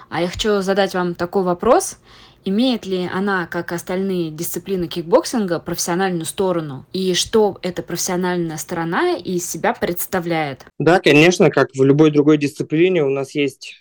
А 0.09 0.21
я 0.21 0.27
хочу 0.27 0.61
задать 0.61 0.93
вам 0.93 1.15
такой 1.15 1.43
вопрос. 1.43 1.97
Имеет 2.43 2.85
ли 2.85 3.09
она, 3.11 3.47
как 3.47 3.71
остальные 3.71 4.31
дисциплины 4.31 4.87
кикбоксинга, 4.87 5.59
профессиональную 5.59 6.25
сторону? 6.25 6.85
И 6.91 7.13
что 7.13 7.57
эта 7.61 7.83
профессиональная 7.83 8.57
сторона 8.57 9.15
из 9.15 9.49
себя 9.49 9.73
представляет? 9.73 10.65
Да, 10.77 10.99
конечно, 10.99 11.49
как 11.49 11.69
в 11.73 11.81
любой 11.83 12.11
другой 12.11 12.37
дисциплине 12.37 13.01
у 13.03 13.09
нас 13.09 13.33
есть 13.33 13.77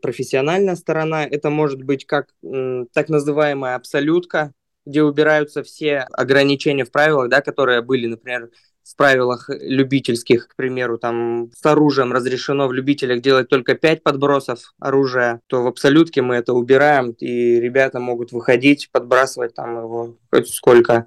профессиональная 0.00 0.76
сторона. 0.76 1.26
Это 1.26 1.50
может 1.50 1.82
быть 1.82 2.06
как 2.06 2.28
так 2.40 3.08
называемая 3.10 3.76
абсолютка, 3.76 4.52
где 4.86 5.02
убираются 5.02 5.62
все 5.62 5.98
ограничения 5.98 6.84
в 6.84 6.90
правилах, 6.90 7.28
да, 7.28 7.42
которые 7.42 7.82
были, 7.82 8.06
например, 8.06 8.50
в 8.84 8.96
правилах 8.96 9.48
любительских, 9.48 10.48
к 10.48 10.56
примеру, 10.56 10.98
там 10.98 11.50
с 11.54 11.64
оружием 11.64 12.12
разрешено 12.12 12.68
в 12.68 12.72
любителях 12.72 13.22
делать 13.22 13.48
только 13.48 13.74
5 13.74 14.02
подбросов 14.02 14.74
оружия, 14.78 15.40
то 15.46 15.62
в 15.62 15.66
абсолютке 15.66 16.22
мы 16.22 16.36
это 16.36 16.52
убираем, 16.52 17.12
и 17.18 17.60
ребята 17.60 18.00
могут 18.00 18.32
выходить, 18.32 18.90
подбрасывать 18.90 19.54
там 19.54 19.78
его 19.78 20.16
хоть 20.30 20.48
сколько. 20.48 21.06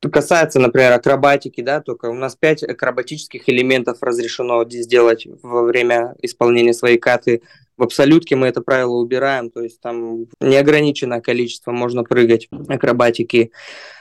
Касается, 0.00 0.60
например, 0.60 0.92
акробатики, 0.92 1.60
да, 1.60 1.82
только 1.82 2.06
у 2.06 2.14
нас 2.14 2.34
5 2.34 2.62
акробатических 2.64 3.48
элементов 3.48 3.98
разрешено 4.02 4.64
сделать 4.68 5.26
во 5.42 5.62
время 5.62 6.14
исполнения 6.22 6.72
своей 6.72 6.96
каты. 6.96 7.42
В 7.76 7.82
абсолютке 7.82 8.36
мы 8.36 8.46
это 8.46 8.62
правило 8.62 8.94
убираем, 8.96 9.50
то 9.50 9.62
есть 9.62 9.80
там 9.80 10.26
неограниченное 10.40 11.20
количество 11.20 11.70
можно 11.72 12.02
прыгать 12.04 12.48
акробатики. 12.68 13.52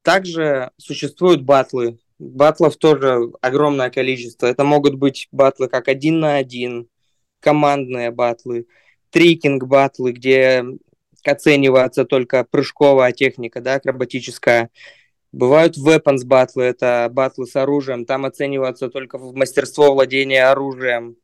Также 0.03 0.71
существуют 0.77 1.41
батлы, 1.41 1.97
Батлов 2.19 2.75
тоже 2.75 3.31
огромное 3.41 3.89
количество. 3.89 4.45
Это 4.45 4.65
могут 4.65 4.95
быть 4.95 5.29
батлы 5.31 5.69
как 5.69 5.87
один 5.87 6.19
на 6.19 6.35
один, 6.35 6.89
командные 7.39 8.11
батлы, 8.11 8.67
трикинг 9.09 9.63
батлы, 9.65 10.11
где 10.11 10.65
оценивается 11.25 12.05
только 12.05 12.45
прыжковая 12.49 13.13
техника, 13.13 13.61
да, 13.61 13.75
акробатическая. 13.75 14.69
Бывают 15.31 15.77
weapons 15.77 16.25
батлы, 16.25 16.63
это 16.63 17.07
батлы 17.11 17.45
с 17.45 17.55
оружием, 17.55 18.05
там 18.05 18.25
оценивается 18.25 18.89
только 18.89 19.17
мастерство 19.17 19.93
владения 19.93 20.45
оружием. 20.45 21.15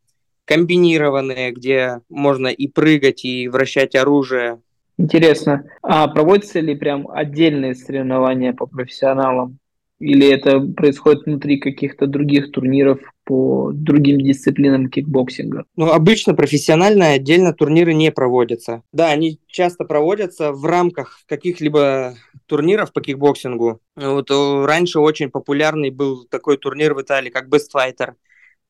Комбинированные, 0.46 1.52
где 1.52 2.02
можно 2.08 2.48
и 2.48 2.68
прыгать, 2.68 3.26
и 3.26 3.48
вращать 3.48 3.96
оружие. 3.96 4.62
Интересно, 4.98 5.66
а 5.82 6.08
проводятся 6.08 6.60
ли 6.60 6.76
прям 6.76 7.10
отдельные 7.10 7.74
соревнования 7.74 8.54
по 8.54 8.68
профессионалам? 8.68 9.58
Или 10.00 10.28
это 10.28 10.60
происходит 10.60 11.26
внутри 11.26 11.58
каких-то 11.58 12.06
других 12.06 12.52
турниров 12.52 13.00
по 13.24 13.72
другим 13.74 14.20
дисциплинам 14.20 14.90
кикбоксинга? 14.90 15.66
Ну, 15.76 15.92
обычно 15.92 16.34
профессионально 16.34 17.12
отдельно 17.12 17.54
турниры 17.54 17.94
не 17.94 18.12
проводятся. 18.12 18.84
Да, 18.92 19.10
они 19.10 19.40
часто 19.48 19.86
проводятся 19.86 20.52
в 20.52 20.66
рамках 20.66 21.22
каких-либо 21.28 22.16
турниров 22.46 22.92
по 22.92 23.02
кикбоксингу. 23.02 23.80
Вот 23.96 24.30
э, 24.30 24.66
раньше 24.66 25.00
очень 25.00 25.32
популярный 25.32 25.92
был 25.92 26.26
такой 26.26 26.58
турнир 26.58 26.94
в 26.94 27.02
Италии, 27.02 27.30
как 27.30 27.48
Best 27.48 27.70
Fighter– 27.74 28.14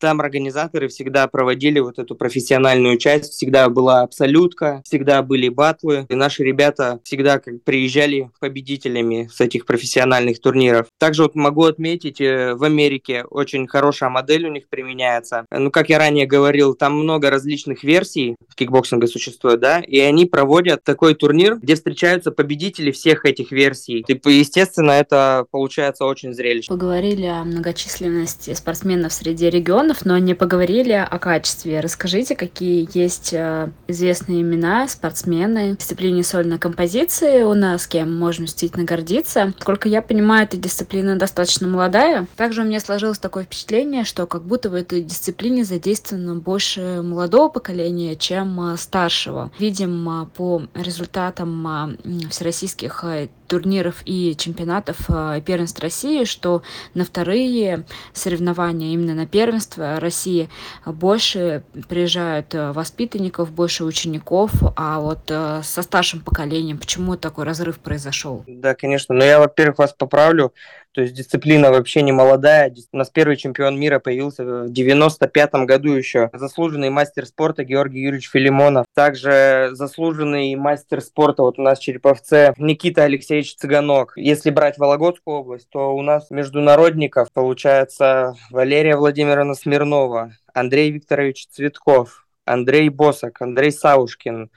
там 0.05 0.21
организаторы 0.21 0.87
всегда 0.87 1.27
проводили 1.27 1.79
вот 1.79 1.97
эту 1.97 2.13
профессиональную 2.13 2.99
часть, 2.99 3.33
всегда 3.33 3.69
была 3.69 4.01
абсолютка, 4.01 4.83
всегда 4.85 5.23
были 5.23 5.49
батлы, 5.49 6.05
и 6.09 6.13
наши 6.13 6.43
ребята 6.43 6.99
всегда 7.03 7.39
как 7.39 7.63
приезжали 7.63 8.29
победителями 8.39 9.27
с 9.33 9.41
этих 9.41 9.65
профессиональных 9.65 10.39
турниров. 10.39 10.85
Также 10.99 11.23
вот 11.23 11.33
могу 11.33 11.63
отметить, 11.63 12.21
э, 12.21 12.53
в 12.53 12.63
Америке 12.63 13.23
очень 13.31 13.65
хорошая 13.67 14.11
модель 14.11 14.45
у 14.45 14.51
них 14.51 14.69
применяется. 14.69 15.47
Ну, 15.49 15.71
как 15.71 15.89
я 15.89 15.97
ранее 15.97 16.27
говорил, 16.27 16.75
там 16.75 16.93
много 16.93 17.31
различных 17.31 17.83
версий 17.83 18.35
кикбоксинга 18.55 19.07
существует, 19.07 19.59
да, 19.59 19.79
и 19.79 19.99
они 19.99 20.27
проводят 20.27 20.83
такой 20.83 21.15
турнир, 21.15 21.57
где 21.57 21.73
встречаются 21.73 22.29
победители 22.29 22.91
всех 22.91 23.25
этих 23.25 23.51
версий. 23.51 24.05
И, 24.07 24.13
естественно, 24.31 24.91
это 24.91 25.47
получается 25.49 26.05
очень 26.05 26.31
зрелищно. 26.31 26.75
Поговорили 26.75 27.25
о 27.25 27.43
многочисленности 27.43 28.53
спортсменов 28.53 29.11
среди 29.11 29.49
регионов, 29.49 29.94
регионов, 29.95 30.05
но 30.05 30.17
не 30.17 30.33
поговорили 30.33 30.91
о 30.93 31.19
качестве. 31.19 31.79
Расскажите, 31.79 32.35
какие 32.35 32.87
есть 32.93 33.33
э, 33.33 33.69
известные 33.87 34.41
имена, 34.41 34.87
спортсмены 34.87 35.73
в 35.73 35.77
дисциплине 35.77 36.23
сольной 36.23 36.57
композиции 36.57 37.43
у 37.43 37.53
нас, 37.53 37.87
кем 37.87 38.17
можно 38.17 38.45
действительно 38.45 38.85
гордиться. 38.85 39.53
Сколько 39.59 39.89
я 39.89 40.01
понимаю, 40.01 40.45
эта 40.45 40.57
дисциплина 40.57 41.15
достаточно 41.15 41.67
молодая. 41.67 42.27
Также 42.35 42.61
у 42.61 42.65
меня 42.65 42.79
сложилось 42.79 43.19
такое 43.19 43.43
впечатление, 43.43 44.03
что 44.03 44.25
как 44.25 44.43
будто 44.43 44.69
в 44.69 44.73
этой 44.73 45.01
дисциплине 45.01 45.63
задействовано 45.63 46.35
больше 46.35 47.01
молодого 47.03 47.49
поколения, 47.49 48.15
чем 48.15 48.73
э, 48.73 48.77
старшего. 48.77 49.51
Видим 49.59 50.09
э, 50.09 50.25
по 50.35 50.63
результатам 50.73 51.97
всероссийских 52.29 53.03
турниров 53.47 54.01
и 54.05 54.35
чемпионатов 54.37 54.97
первенств 55.45 55.79
России, 55.79 56.23
что 56.23 56.63
на 56.93 57.05
вторые 57.05 57.85
соревнования, 58.13 58.93
именно 58.93 59.13
на 59.13 59.27
первенство 59.27 59.74
России, 59.77 60.49
больше 60.85 61.63
приезжают 61.87 62.53
э, 62.53 62.71
воспитанников, 62.71 63.51
больше 63.51 63.83
учеников, 63.83 64.51
а 64.75 64.99
вот 64.99 65.29
э, 65.29 65.61
со 65.63 65.81
старшим 65.81 66.21
поколением. 66.21 66.77
Почему 66.77 67.17
такой 67.17 67.45
разрыв 67.45 67.79
произошел? 67.79 68.43
Да, 68.47 68.75
конечно, 68.75 69.15
но 69.15 69.23
я, 69.23 69.39
во-первых, 69.39 69.79
вас 69.79 69.93
поправлю, 69.93 70.53
то 70.95 71.01
есть 71.01 71.13
дисциплина 71.13 71.71
вообще 71.71 72.01
не 72.01 72.13
молодая. 72.13 72.73
У 72.93 72.97
нас 72.97 73.09
первый 73.09 73.35
чемпион 73.35 73.77
мира 73.77 73.99
появился 73.99 74.45
в 74.45 74.71
95-м 74.71 75.65
году 75.65 75.91
еще. 75.91 76.29
Заслуженный 76.31 76.89
мастер 76.89 77.25
спорта 77.25 77.65
Георгий 77.65 77.99
Юрьевич 77.99 78.29
Филимонов. 78.29 78.85
Также 78.93 79.71
заслуженный 79.73 80.55
мастер 80.55 81.01
спорта 81.01 81.43
вот 81.43 81.59
у 81.59 81.61
нас 81.61 81.79
Череповце 81.79 82.53
Никита 82.57 83.03
Алексеевич 83.03 83.57
Цыганок. 83.57 84.13
Если 84.15 84.51
брать 84.51 84.77
Вологодскую 84.77 85.39
область, 85.39 85.67
то 85.69 85.93
у 85.93 86.01
нас 86.01 86.31
международников 86.31 87.29
получается 87.33 88.35
Валерия 88.49 88.95
Владимировна 88.95 89.53
Смирнова, 89.53 90.31
Андрей 90.53 90.91
Викторович 90.91 91.47
Цветков, 91.47 92.25
Андрей 92.45 92.87
Босок, 92.87 93.41
Андрей 93.41 93.73
Саушкин, 93.73 94.49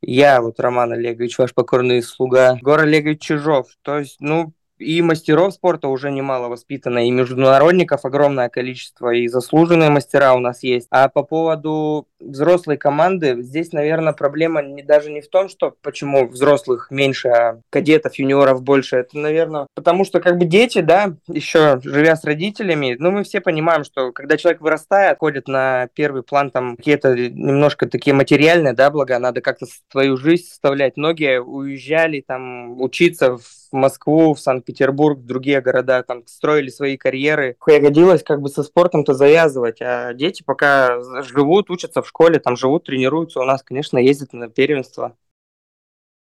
я, 0.00 0.42
вот 0.42 0.60
Роман 0.60 0.92
Олегович, 0.92 1.38
ваш 1.38 1.54
покорный 1.54 2.02
слуга, 2.02 2.58
Гор 2.60 2.80
Олегович 2.80 3.20
Чижов. 3.20 3.68
То 3.82 3.98
есть, 3.98 4.18
ну, 4.20 4.52
и 4.78 5.02
мастеров 5.02 5.54
спорта 5.54 5.88
уже 5.88 6.10
немало 6.10 6.48
воспитано, 6.48 7.06
и 7.06 7.10
международников 7.10 8.04
огромное 8.04 8.48
количество, 8.48 9.10
и 9.10 9.28
заслуженные 9.28 9.90
мастера 9.90 10.34
у 10.34 10.38
нас 10.38 10.62
есть. 10.62 10.86
А 10.90 11.08
по 11.08 11.22
поводу 11.22 12.06
взрослой 12.20 12.76
команды, 12.76 13.42
здесь, 13.42 13.72
наверное, 13.72 14.12
проблема 14.12 14.62
не, 14.62 14.82
даже 14.82 15.10
не 15.10 15.20
в 15.20 15.28
том, 15.28 15.48
что 15.48 15.74
почему 15.82 16.28
взрослых 16.28 16.88
меньше, 16.90 17.28
а 17.28 17.60
кадетов, 17.70 18.14
юниоров 18.16 18.62
больше. 18.62 18.96
Это, 18.96 19.18
наверное, 19.18 19.66
потому 19.74 20.04
что 20.04 20.20
как 20.20 20.38
бы 20.38 20.44
дети, 20.44 20.80
да, 20.80 21.14
еще 21.28 21.80
живя 21.82 22.16
с 22.16 22.24
родителями, 22.24 22.96
ну, 22.98 23.10
мы 23.10 23.24
все 23.24 23.40
понимаем, 23.40 23.84
что 23.84 24.12
когда 24.12 24.36
человек 24.36 24.60
вырастает, 24.60 25.18
ходит 25.18 25.48
на 25.48 25.88
первый 25.94 26.22
план 26.22 26.50
там 26.50 26.76
какие-то 26.76 27.14
немножко 27.14 27.88
такие 27.88 28.14
материальные, 28.14 28.72
да, 28.72 28.90
блага, 28.90 29.18
надо 29.18 29.40
как-то 29.40 29.66
свою 29.90 30.16
жизнь 30.16 30.44
составлять. 30.44 30.96
Многие 30.96 31.40
уезжали 31.40 32.24
там 32.26 32.80
учиться 32.80 33.36
в 33.36 33.42
Москву, 33.72 34.34
в 34.34 34.40
Санкт-Петербург, 34.40 35.18
в 35.18 35.26
другие 35.26 35.60
города, 35.60 36.02
там 36.02 36.26
строили 36.26 36.68
свои 36.68 36.96
карьеры. 36.96 37.56
Пригодилось 37.64 38.22
как 38.22 38.40
бы 38.40 38.48
со 38.48 38.62
спортом-то 38.62 39.14
завязывать, 39.14 39.80
а 39.80 40.14
дети 40.14 40.42
пока 40.42 41.00
живут, 41.22 41.70
учатся 41.70 42.02
в 42.02 42.08
школе, 42.08 42.38
там 42.38 42.56
живут, 42.56 42.84
тренируются, 42.84 43.40
у 43.40 43.44
нас, 43.44 43.62
конечно, 43.62 43.98
ездят 43.98 44.32
на 44.32 44.48
первенство. 44.48 45.16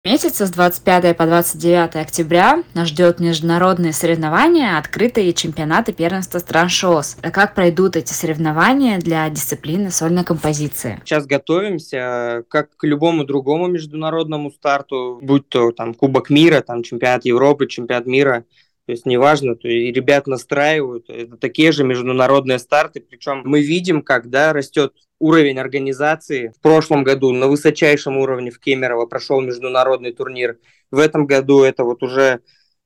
Месяца 0.04 0.47
с 0.47 0.50
25 0.50 1.16
по 1.16 1.26
29 1.26 1.94
октября 1.94 2.64
нас 2.75 2.88
ждет 2.88 3.21
международные 3.21 3.92
соревнования, 3.92 4.76
открытые 4.76 5.32
чемпионаты 5.32 5.92
первенства 5.92 6.40
стран 6.40 6.68
ШОС. 6.68 7.18
А 7.23 7.30
как 7.30 7.54
пройдут 7.54 7.94
эти 7.94 8.12
соревнования 8.12 8.99
для 8.99 9.28
дисциплины 9.30 9.92
сольной 9.92 10.25
композиции? 10.25 11.00
Сейчас 11.04 11.25
готовимся, 11.25 12.42
как 12.49 12.76
к 12.76 12.82
любому 12.82 13.23
другому 13.23 13.68
международному 13.68 14.50
старту, 14.50 15.21
будь 15.23 15.49
то 15.49 15.71
там 15.71 15.94
Кубок 15.94 16.30
мира, 16.30 16.62
там 16.62 16.82
чемпионат 16.82 17.25
Европы, 17.25 17.68
чемпионат 17.68 18.06
мира. 18.06 18.44
То 18.87 18.90
есть 18.90 19.06
неважно, 19.06 19.54
то 19.54 19.68
и 19.68 19.92
ребят 19.92 20.26
настраивают. 20.26 21.09
Это 21.11 21.37
такие 21.37 21.71
же 21.71 21.85
международные 21.85 22.59
старты. 22.59 22.99
Причем 22.99 23.42
мы 23.44 23.62
видим, 23.62 24.02
когда 24.02 24.52
растет 24.52 24.94
уровень 25.23 25.59
организации. 25.61 26.52
В 26.59 26.61
прошлом 26.61 27.05
году 27.05 27.31
на 27.31 27.47
высочайшем 27.47 28.17
уровне 28.19 28.50
в 28.50 28.59
Кемерово 28.59 29.07
прошел 29.07 29.41
международный 29.41 30.12
турнир. 30.12 30.59
В 30.91 30.99
этом 30.99 31.26
году 31.26 31.62
это 31.62 31.85
вот 31.85 32.02
уже 32.02 32.41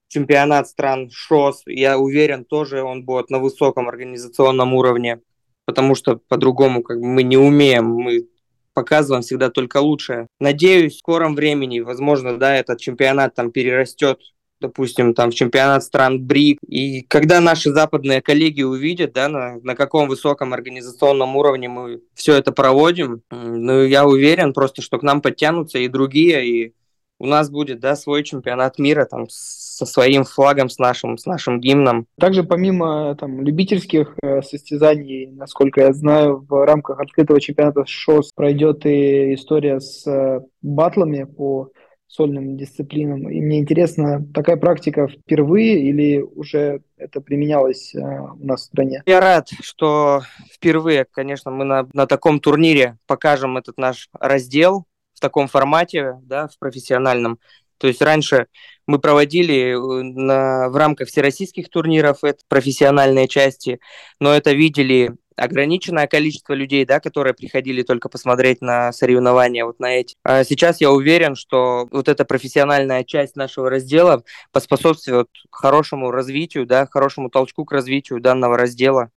чемпионат 0.09 0.69
стран 0.69 1.09
ШОС. 1.11 1.63
Я 1.67 1.99
уверен, 1.99 2.45
тоже 2.45 2.83
он 2.83 3.05
будет 3.05 3.31
на 3.31 3.39
высоком 3.39 3.89
организационном 3.89 4.75
уровне, 4.75 5.21
потому 5.65 5.95
что 5.95 6.21
по-другому 6.29 6.83
как 6.83 7.01
бы 7.01 7.07
мы 7.07 7.23
не 7.23 7.39
умеем. 7.39 7.87
Мы 7.87 8.29
показываем 8.75 9.23
всегда 9.23 9.49
только 9.49 9.79
лучшее. 9.79 10.27
Надеюсь, 10.39 10.97
в 10.97 10.99
скором 10.99 11.35
времени, 11.35 11.81
возможно, 11.81 12.37
да, 12.37 12.55
этот 12.55 12.79
чемпионат 12.79 13.35
там 13.35 13.51
перерастет 13.51 14.21
допустим, 14.61 15.15
там 15.15 15.31
в 15.31 15.35
чемпионат 15.35 15.83
стран 15.83 16.21
БРИК. 16.21 16.59
И 16.67 17.03
когда 17.03 17.41
наши 17.41 17.73
западные 17.73 18.23
коллеги 18.23 18.63
увидят, 18.63 19.13
да, 19.13 19.29
на, 19.29 19.57
на 19.61 19.75
каком 19.75 20.09
высоком 20.09 20.53
организационном 20.53 21.37
уровне 21.37 21.69
мы 21.69 22.01
все 22.15 22.35
это 22.35 22.53
проводим, 22.53 23.23
ну, 23.31 23.83
я 23.85 24.07
уверен 24.07 24.53
просто, 24.53 24.83
что 24.83 24.99
к 24.99 25.03
нам 25.03 25.21
подтянутся 25.21 25.79
и 25.79 25.89
другие, 25.89 26.47
и 26.47 26.73
у 27.19 27.27
нас 27.27 27.51
будет, 27.51 27.81
да, 27.81 27.97
свой 27.97 28.23
чемпионат 28.25 28.79
мира 28.79 29.07
там 29.07 29.27
со 29.29 29.87
своим 29.87 30.25
флагом, 30.25 30.69
с 30.69 30.79
нашим, 30.79 31.19
с 31.19 31.27
нашим 31.27 31.61
гимном. 31.61 32.07
Также 32.19 32.45
помимо 32.45 33.15
там 33.17 33.43
любительских 33.43 34.17
э, 34.23 34.43
состязаний, 34.43 35.27
насколько 35.27 35.81
я 35.83 35.93
знаю, 35.93 36.45
в 36.49 36.65
рамках 36.65 37.01
открытого 37.01 37.41
чемпионата 37.41 37.85
ШОС 37.87 38.33
пройдет 38.35 38.85
и 38.87 39.35
история 39.35 39.81
с 39.81 40.07
э, 40.07 40.41
батлами 40.63 41.25
по 41.25 41.71
сольным 42.09 42.57
дисциплинам. 42.57 43.29
И 43.29 43.41
мне 43.41 43.59
интересно, 43.59 44.25
такая 44.33 44.57
практика 44.57 45.09
впервые 45.09 45.83
или 45.89 46.21
уже 46.21 46.83
это 46.97 47.21
применялось 47.21 47.95
э, 47.95 47.99
у 47.99 48.45
нас 48.45 48.63
в 48.63 48.65
стране? 48.65 49.03
Я 49.07 49.21
рад, 49.21 49.49
что 49.61 50.23
впервые, 50.53 51.05
конечно, 51.05 51.51
мы 51.51 51.65
на, 51.65 51.89
на 51.93 52.07
таком 52.07 52.41
турнире 52.41 52.97
покажем 53.07 53.57
этот 53.57 53.77
наш 53.77 54.09
раздел 54.19 54.85
в 55.15 55.21
таком 55.21 55.49
формате, 55.49 56.15
да, 56.23 56.49
в 56.49 56.59
профессиональном. 56.59 57.39
То 57.79 57.89
есть 57.89 58.01
раньше 58.01 58.47
мы 58.87 58.99
проводили 58.99 59.73
э, 59.73 60.03
на, 60.03 60.69
в 60.69 60.77
рамках 60.77 61.09
всероссийских 61.09 61.69
турниров 61.69 62.23
это 62.23 62.39
профессиональные 62.49 63.29
части, 63.29 63.81
но 64.21 64.33
это 64.33 64.53
видели 64.53 65.13
ограниченное 65.37 66.07
количество 66.07 66.53
людей, 66.53 66.85
да, 66.85 67.01
которые 67.01 67.35
приходили 67.35 67.83
только 67.83 68.09
посмотреть 68.09 68.61
на 68.61 68.93
соревнования 68.93 69.65
вот 69.65 69.79
на 69.81 69.97
эти. 69.97 70.17
А 70.25 70.45
сейчас 70.45 70.81
я 70.81 70.91
уверен, 70.91 71.37
что 71.37 71.89
вот 71.91 72.09
эта 72.09 72.25
профессиональная 72.25 73.05
часть 73.05 73.37
нашего 73.37 73.71
раздела 73.71 74.25
поспособствует 74.53 75.29
хорошему 75.51 76.11
развитию, 76.11 76.67
да, 76.67 76.87
хорошему 76.87 77.31
толчку 77.31 77.65
к 77.65 77.73
развитию 77.73 78.21
данного 78.21 78.57
раздела. 78.57 79.11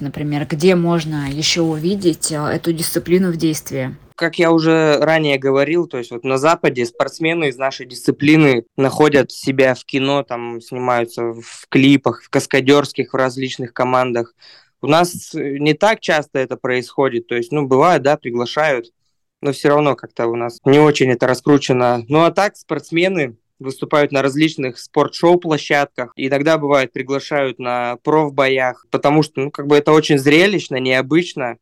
Например, 0.00 0.46
где 0.46 0.74
можно 0.74 1.30
еще 1.30 1.62
увидеть 1.62 2.32
э, 2.32 2.36
эту 2.36 2.72
дисциплину 2.72 3.30
в 3.30 3.36
действии? 3.36 3.96
Как 4.14 4.38
я 4.38 4.50
уже 4.50 4.98
ранее 4.98 5.38
говорил, 5.38 5.86
то 5.86 5.98
есть 5.98 6.10
вот 6.10 6.24
на 6.24 6.38
Западе 6.38 6.86
спортсмены 6.86 7.48
из 7.48 7.56
нашей 7.56 7.86
дисциплины 7.86 8.64
находят 8.76 9.30
себя 9.30 9.74
в 9.74 9.84
кино, 9.84 10.22
там 10.22 10.60
снимаются 10.60 11.34
в 11.34 11.66
клипах, 11.68 12.22
в 12.22 12.30
каскадерских, 12.30 13.12
в 13.12 13.16
различных 13.16 13.72
командах. 13.72 14.34
У 14.82 14.86
нас 14.86 15.30
не 15.34 15.74
так 15.74 16.00
часто 16.00 16.38
это 16.38 16.56
происходит, 16.56 17.26
то 17.26 17.34
есть, 17.34 17.52
ну, 17.52 17.66
бывает, 17.66 18.02
да, 18.02 18.16
приглашают, 18.16 18.92
но 19.40 19.52
все 19.52 19.68
равно 19.68 19.94
как-то 19.94 20.26
у 20.26 20.36
нас 20.36 20.58
не 20.64 20.78
очень 20.78 21.10
это 21.10 21.26
раскручено. 21.26 22.04
Ну, 22.08 22.24
а 22.24 22.30
так 22.30 22.56
спортсмены 22.56 23.36
выступают 23.58 24.12
на 24.12 24.22
различных 24.22 24.78
спортшоу 24.78 25.38
площадках, 25.38 26.12
иногда 26.16 26.58
бывает 26.58 26.92
приглашают 26.92 27.58
на 27.58 27.96
профбоях, 28.02 28.86
потому 28.90 29.22
что, 29.22 29.40
ну, 29.40 29.50
как 29.50 29.66
бы 29.66 29.76
это 29.76 29.92
очень 29.92 30.18
зрелищно, 30.18 30.76
необычно, 30.76 31.56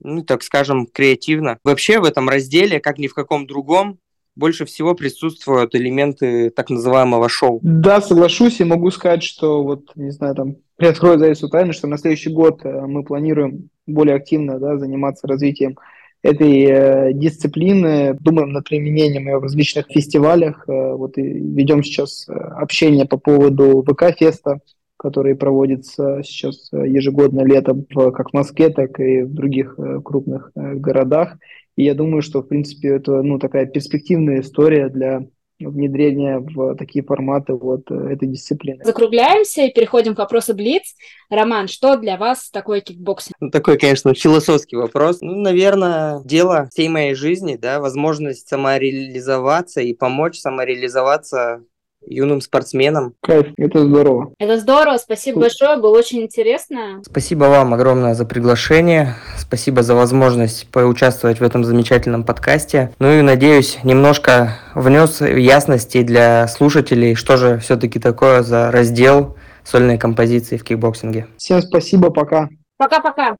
ну, 0.00 0.22
так 0.22 0.42
скажем, 0.42 0.86
креативно. 0.86 1.58
Вообще 1.64 2.00
в 2.00 2.04
этом 2.04 2.28
разделе, 2.28 2.80
как 2.80 2.98
ни 2.98 3.08
в 3.08 3.14
каком 3.14 3.46
другом, 3.46 3.98
больше 4.34 4.64
всего 4.64 4.94
присутствуют 4.94 5.74
элементы 5.74 6.50
так 6.50 6.70
называемого 6.70 7.28
шоу. 7.28 7.60
Да, 7.62 8.00
соглашусь 8.00 8.60
и 8.60 8.64
могу 8.64 8.90
сказать, 8.90 9.22
что 9.22 9.62
вот, 9.62 9.94
не 9.94 10.10
знаю, 10.10 10.34
там, 10.34 10.56
приоткрою 10.82 11.16
завесу 11.16 11.48
тайны, 11.48 11.72
что 11.72 11.86
на 11.86 11.96
следующий 11.96 12.30
год 12.30 12.62
э, 12.64 12.86
мы 12.88 13.04
планируем 13.04 13.68
более 13.86 14.16
активно 14.16 14.58
да, 14.58 14.78
заниматься 14.78 15.28
развитием 15.28 15.78
этой 16.24 16.64
э, 16.64 17.12
дисциплины, 17.12 18.16
думаем 18.18 18.50
над 18.50 18.68
применением 18.68 19.28
ее 19.28 19.38
в 19.38 19.44
различных 19.44 19.86
фестивалях. 19.86 20.64
Э, 20.68 20.94
вот 20.94 21.18
и 21.18 21.22
ведем 21.22 21.84
сейчас 21.84 22.26
общение 22.28 23.04
по 23.04 23.16
поводу 23.16 23.84
ВК-феста, 23.88 24.58
который 24.96 25.36
проводится 25.36 26.20
сейчас 26.24 26.72
ежегодно 26.72 27.42
летом 27.42 27.84
как 27.84 28.30
в 28.30 28.34
Москве, 28.34 28.70
так 28.70 28.98
и 28.98 29.22
в 29.22 29.32
других 29.32 29.78
крупных 30.04 30.50
городах. 30.56 31.36
И 31.76 31.84
я 31.84 31.94
думаю, 31.94 32.22
что, 32.22 32.42
в 32.42 32.48
принципе, 32.48 32.88
это 32.88 33.22
ну, 33.22 33.38
такая 33.38 33.66
перспективная 33.66 34.40
история 34.40 34.88
для 34.88 35.26
внедрения 35.66 36.38
в 36.38 36.76
такие 36.76 37.04
форматы 37.04 37.54
вот 37.54 37.90
этой 37.90 38.28
дисциплины. 38.28 38.84
Закругляемся 38.84 39.62
и 39.62 39.72
переходим 39.72 40.14
к 40.14 40.18
вопросу 40.18 40.54
Блиц. 40.54 40.94
Роман, 41.30 41.68
что 41.68 41.96
для 41.96 42.16
вас 42.16 42.50
такое 42.50 42.80
кикбоксинг? 42.80 43.34
Ну, 43.40 43.50
такой, 43.50 43.78
конечно, 43.78 44.14
философский 44.14 44.76
вопрос. 44.76 45.20
Ну, 45.20 45.40
наверное, 45.40 46.20
дело 46.24 46.68
всей 46.72 46.88
моей 46.88 47.14
жизни, 47.14 47.56
да, 47.56 47.80
возможность 47.80 48.48
самореализоваться 48.48 49.80
и 49.80 49.94
помочь 49.94 50.38
самореализоваться 50.38 51.64
юным 52.06 52.40
спортсменам. 52.40 53.14
Кайф, 53.22 53.48
это 53.56 53.84
здорово. 53.84 54.32
Это 54.38 54.58
здорово, 54.58 54.98
спасибо 54.98 55.40
большое, 55.40 55.76
было 55.76 55.96
очень 55.96 56.22
интересно. 56.22 57.02
Спасибо 57.04 57.44
вам 57.44 57.74
огромное 57.74 58.14
за 58.14 58.24
приглашение, 58.24 59.14
спасибо 59.38 59.82
за 59.82 59.94
возможность 59.94 60.68
поучаствовать 60.70 61.40
в 61.40 61.42
этом 61.42 61.64
замечательном 61.64 62.24
подкасте. 62.24 62.92
Ну 62.98 63.12
и 63.12 63.22
надеюсь, 63.22 63.78
немножко 63.82 64.58
внес 64.74 65.20
ясности 65.20 66.02
для 66.02 66.48
слушателей, 66.48 67.14
что 67.14 67.36
же 67.36 67.58
все-таки 67.58 67.98
такое 67.98 68.42
за 68.42 68.70
раздел 68.70 69.36
сольной 69.64 69.98
композиции 69.98 70.56
в 70.56 70.64
кикбоксинге. 70.64 71.26
Всем 71.36 71.62
спасибо, 71.62 72.10
пока. 72.10 72.48
Пока-пока. 72.78 73.36